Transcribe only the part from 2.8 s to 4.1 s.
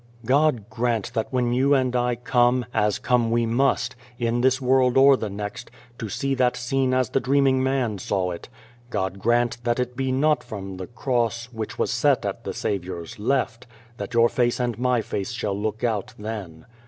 come we must,